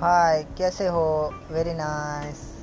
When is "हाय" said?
0.00-0.42